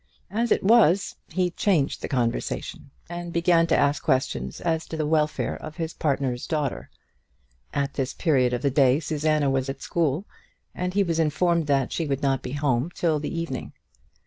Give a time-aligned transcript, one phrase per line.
[0.31, 5.05] As it was, he changed the conversation, and began to ask questions as to the
[5.05, 6.89] welfare of his partner's daughter.
[7.71, 10.25] At this period of the day Susanna was at school,
[10.73, 13.73] and he was informed that she would not be home till the evening.